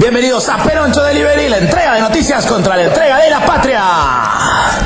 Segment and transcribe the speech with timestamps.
[0.00, 3.82] Bienvenidos a Peroncho Delivery, la entrega de noticias contra la entrega de la patria.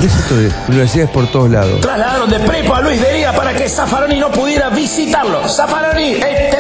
[0.01, 1.81] ¿Qué es esto de universidades por todos lados?
[1.81, 5.49] Trasladaron de prepo a Luis de Liga para que Zaffaroni no pudiera visitarlo.
[5.49, 6.54] Zaffaroni, un problema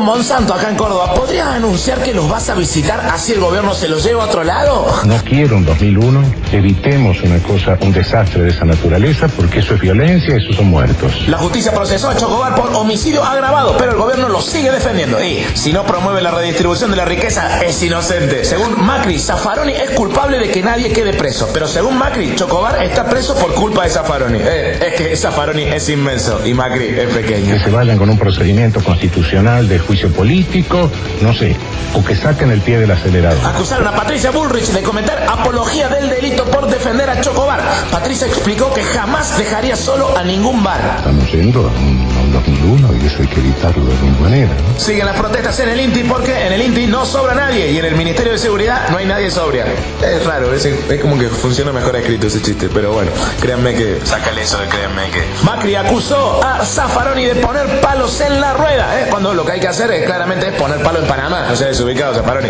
[0.00, 1.14] con Monsanto acá en Córdoba.
[1.14, 4.44] ¿Podrías anunciar que los vas a visitar así el gobierno se los lleva a otro
[4.44, 4.86] lado?
[5.04, 6.22] No quiero un 2001.
[6.52, 11.28] Evitemos una cosa, un desastre de esa naturaleza, porque eso es violencia, eso son muertos.
[11.28, 15.22] La justicia procesó a Chocobar por homicidio agravado, pero el gobierno lo sigue defendiendo.
[15.22, 18.44] Y si no promueve la redistribución de la riqueza, es inocente.
[18.44, 21.50] Según Macri, Zaffaroni es culpable de que nadie quede preso.
[21.52, 24.38] Pero según Macri, Chocobar está preso por culpa de Zaffaroni.
[24.40, 27.54] Eh, es que Zaffaroni es inmenso y Macri es pequeño.
[27.54, 30.88] Que se vayan con un procedimiento constitucional de juicio político,
[31.20, 31.56] no sé,
[31.94, 33.44] o que saquen el pie del acelerador.
[33.44, 37.60] Acusaron a Patricia Bullrich de cometer apología del delito por defender a Chocobar.
[37.90, 40.94] Patricia explicó que jamás dejaría solo a ningún bar.
[40.98, 42.08] Estamos yendo a un,
[42.50, 44.48] 2001 y eso hay que evitarlo de alguna manera.
[44.48, 44.80] ¿no?
[44.80, 47.84] Siguen las protestas en el INTI porque en el INTI no sobra nadie y en
[47.84, 49.64] el Ministerio de Seguridad no hay nadie sobria.
[50.02, 53.10] Es raro, es, es como que funciona mejor escrito ese chiste, pero bueno,
[53.40, 54.00] créanme que...
[54.04, 55.22] Sácale eso de créanme que...
[55.44, 59.06] Macri acusó a Zaffaroni de poner palos en la rueda, ¿eh?
[59.10, 61.68] cuando lo que hay que hacer es claramente es poner palo en Panamá, o sea,
[61.68, 62.48] desubicado Zaffaroni.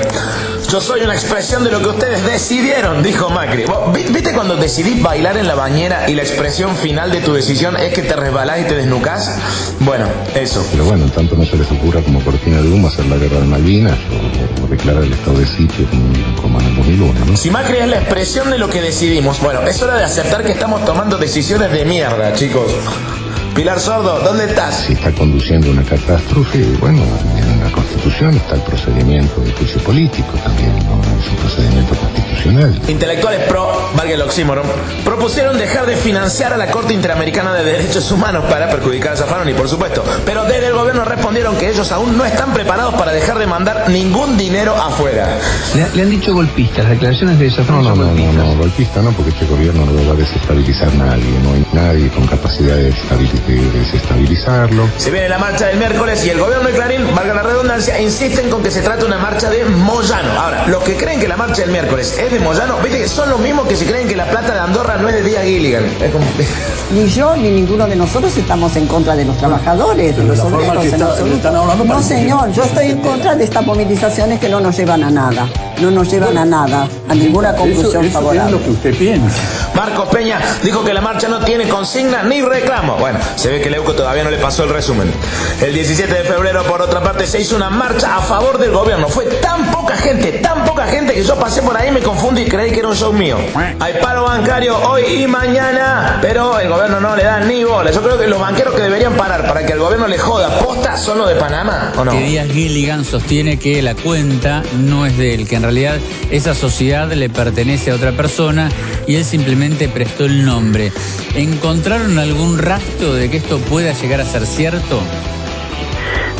[0.70, 3.64] Yo soy una expresión de lo que ustedes decidieron, dijo Macri.
[3.64, 7.32] ¿Vos vi- ¿Viste cuando decidís bailar en la bañera y la expresión final de tu
[7.32, 9.36] decisión es que te resbalás y te desnucás?
[9.80, 10.64] Bueno, eso.
[10.70, 13.38] Pero bueno, en tanto no se les ocurra como cortina de humo hacer la guerra
[13.40, 13.98] de Malvinas
[14.60, 15.86] o, o declarar el estado de sitio
[16.40, 17.36] como, en el 2001, ¿no?
[17.36, 20.52] Si Macri es la expresión de lo que decidimos, bueno, es hora de aceptar que
[20.52, 22.70] estamos tomando decisiones de mierda, chicos.
[23.56, 24.84] Pilar Sordo, ¿dónde estás?
[24.86, 27.02] Si está conduciendo una catástrofe, bueno,
[27.36, 27.70] en la
[28.20, 30.76] Está el procedimiento de juicio político también.
[30.76, 31.94] Es un procedimiento
[32.44, 32.80] constitucional.
[32.88, 34.64] Intelectuales pro, valga el oxímoron,
[35.04, 39.54] propusieron dejar de financiar a la Corte Interamericana de Derechos Humanos para perjudicar a Zaffaroni,
[39.54, 40.04] por supuesto.
[40.24, 43.88] Pero desde el gobierno respondieron que ellos aún no están preparados para dejar de mandar
[43.88, 45.38] ningún dinero afuera.
[45.74, 48.34] Le, le han dicho golpistas, las declaraciones de No, Zaffaroni no, no, no, golpistas.
[48.46, 52.08] no, golpista no, porque este gobierno no lo va a desestabilizar nadie, no hay nadie
[52.10, 54.88] con capacidad de, estabil- de desestabilizarlo.
[54.96, 58.50] Se viene la marcha del miércoles y el gobierno de Clarín, valga la redundancia, insisten
[58.50, 60.32] con que se trata de una marcha de Moyano.
[60.40, 63.28] Ahora, los que creen que la marcha del miércoles es de Moyano, viste que son
[63.30, 65.84] los mismos que si creen que la plata de Andorra no es de Díaz Gilligan.
[66.00, 66.24] Es como...
[66.94, 70.42] Ni yo ni ninguno de nosotros estamos en contra de los trabajadores, de los la
[70.44, 71.36] forma obreros que en está- absoluto.
[71.36, 75.04] están hablando No, señor, yo estoy en contra de estas movilizaciones que no nos llevan
[75.04, 75.48] a nada.
[75.80, 78.50] No nos llevan a nada, a ninguna conclusión eso es favorable.
[78.52, 79.36] lo que usted piensa.
[79.80, 82.98] Marcos Peña dijo que la marcha no tiene consigna ni reclamo.
[82.98, 85.10] Bueno, se ve que Leuco todavía no le pasó el resumen.
[85.58, 89.08] El 17 de febrero, por otra parte, se hizo una marcha a favor del gobierno.
[89.08, 92.44] Fue tan poca gente, tan poca gente que yo pasé por ahí, me confundí y
[92.46, 93.38] creí que era un show mío.
[93.78, 97.90] Hay paro bancario hoy y mañana, pero el gobierno no le da ni bola.
[97.90, 100.98] Yo creo que los banqueros que deberían parar para que el gobierno le joda posta
[100.98, 102.12] son los de Panamá, ¿o no?
[102.12, 105.96] que Díaz Gilligan sostiene que la cuenta no es de él, que en realidad
[106.30, 108.70] esa sociedad le pertenece a otra persona
[109.06, 110.92] y él simplemente prestó el nombre.
[111.34, 115.02] ¿Encontraron algún rastro de que esto pueda llegar a ser cierto?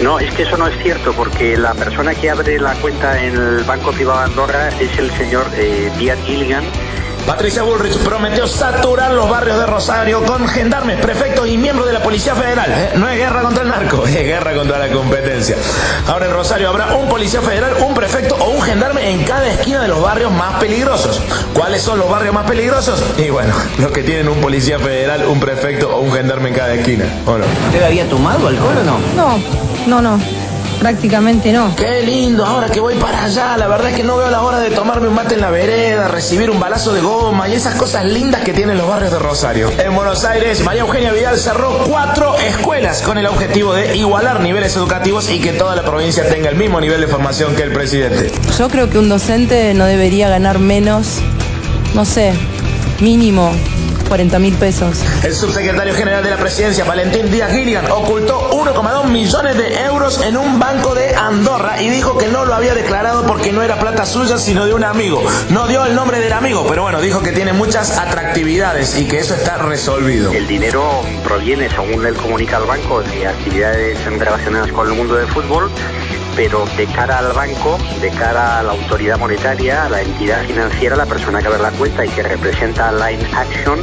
[0.03, 3.35] No, es que eso no es cierto, porque la persona que abre la cuenta en
[3.35, 6.65] el Banco Privado Andorra es el señor eh, Díaz Gilligan.
[7.27, 12.03] Patricia Bullrich prometió saturar los barrios de Rosario con gendarmes, prefectos y miembros de la
[12.03, 12.71] Policía Federal.
[12.71, 12.91] ¿eh?
[12.97, 15.57] No es guerra contra el narco, es guerra contra la competencia.
[16.07, 19.83] Ahora en Rosario habrá un policía federal, un prefecto o un gendarme en cada esquina
[19.83, 21.21] de los barrios más peligrosos.
[21.55, 23.03] ¿Cuáles son los barrios más peligrosos?
[23.19, 26.75] Y bueno, los que tienen un policía federal, un prefecto o un gendarme en cada
[26.75, 27.05] esquina.
[27.27, 27.45] ¿O no?
[27.67, 28.99] ¿Usted había tomado alcohol o no?
[29.17, 29.39] No,
[29.87, 30.40] no, no.
[30.81, 31.77] Prácticamente no.
[31.77, 34.61] Qué lindo, ahora que voy para allá, la verdad es que no veo la hora
[34.61, 38.07] de tomarme un mate en la vereda, recibir un balazo de goma y esas cosas
[38.07, 39.71] lindas que tienen los barrios de Rosario.
[39.79, 44.75] En Buenos Aires, María Eugenia Vidal cerró cuatro escuelas con el objetivo de igualar niveles
[44.75, 48.33] educativos y que toda la provincia tenga el mismo nivel de formación que el presidente.
[48.57, 51.19] Yo creo que un docente no debería ganar menos,
[51.95, 52.33] no sé,
[53.01, 53.53] mínimo
[54.11, 55.05] 40 mil pesos.
[55.23, 60.37] El subsecretario general de la presidencia, Valentín Díaz Gilligan, ocultó 1,2 millones de euros en
[60.37, 64.05] un banco de Andorra y dijo que no lo había declarado porque no era plata
[64.05, 65.23] suya, sino de un amigo.
[65.51, 69.21] No dio el nombre del amigo, pero bueno, dijo que tiene muchas atractividades y que
[69.21, 70.33] eso está resolvido.
[70.33, 75.29] El dinero proviene, según él comunica al banco, de actividades relacionadas con el mundo del
[75.29, 75.71] fútbol,
[76.37, 80.97] pero de cara al banco, de cara a la autoridad monetaria, a la entidad financiera,
[80.97, 83.79] la persona que abre la cuenta y que representa Line Action,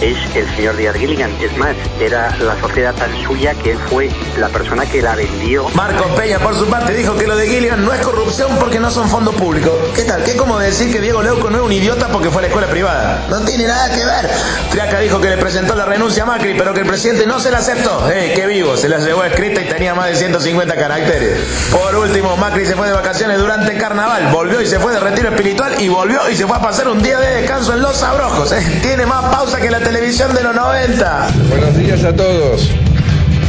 [0.00, 1.30] es el señor Díaz Gilligan.
[1.40, 5.68] Es más, era la sociedad tan suya que él fue la persona que la vendió.
[5.70, 8.90] Marco Peña, por su parte, dijo que lo de Gilligan no es corrupción porque no
[8.90, 9.72] son fondos públicos.
[9.94, 10.22] ¿Qué tal?
[10.22, 12.68] ¿Qué como decir que Diego Leuco no es un idiota porque fue a la escuela
[12.68, 13.26] privada?
[13.28, 14.30] No tiene nada que ver.
[14.70, 17.50] Triaca dijo que le presentó la renuncia a Macri, pero que el presidente no se
[17.50, 18.08] la aceptó.
[18.10, 18.76] ¡Eh, qué vivo!
[18.76, 21.38] Se la llevó escrita y tenía más de 150 caracteres.
[21.70, 25.30] Por último, Macri se fue de vacaciones durante carnaval, volvió y se fue de retiro
[25.30, 28.52] espiritual y volvió y se fue a pasar un día de descanso en Los Abrojos.
[28.52, 28.80] ¿eh?
[28.82, 31.28] Tiene más pausa que la televisión de los 90.
[31.48, 32.68] Buenos días a todos.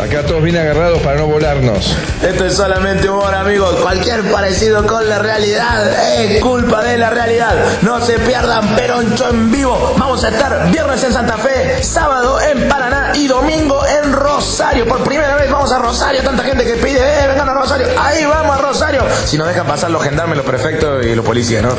[0.01, 1.93] Acá todos bien agarrados para no volarnos.
[2.23, 3.75] Esto es solamente humor, amigos.
[3.81, 7.55] Cualquier parecido con la realidad es culpa de la realidad.
[7.81, 9.93] No se pierdan Peroncho en vivo.
[9.97, 14.87] Vamos a estar viernes en Santa Fe, sábado en Paraná y domingo en Rosario.
[14.87, 16.23] Por primera vez vamos a Rosario.
[16.23, 17.87] Tanta gente que pide, eh, vengan a Rosario.
[17.99, 19.03] Ahí vamos a Rosario.
[19.25, 21.75] Si nos dejan pasar los gendarmes, los prefectos y los policías, ¿no?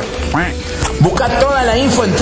[1.00, 2.14] Busca toda la info en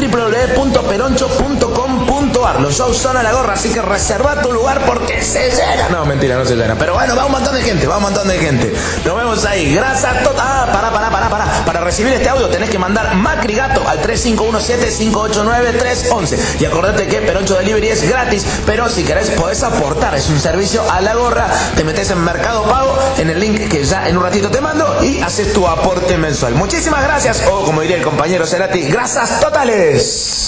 [2.08, 2.60] www.peroncho.com.ar.
[2.60, 5.88] Los shows son a la gorra, así que reserva tu lugar porque se llena.
[5.90, 6.74] No, mentira, no se llena.
[6.76, 8.72] Pero bueno, va un montón de gente, va un montón de gente.
[9.04, 9.74] Nos vemos ahí.
[9.74, 10.38] Gracias total.
[10.40, 11.44] Ah, pará, pará, pará, pará.
[11.64, 16.38] Para recibir este audio tenés que mandar Macrigato al 3517-589-311.
[16.60, 20.14] Y acordate que Peroncho Delivery es gratis, pero si querés podés aportar.
[20.14, 21.46] Es un servicio a la gorra.
[21.76, 25.02] Te metes en Mercado Pago, en el link que ya en un ratito te mando
[25.02, 26.54] y haces tu aporte mensual.
[26.54, 27.42] Muchísimas gracias.
[27.50, 30.47] O como diría el compañero Cerati, grasas totales.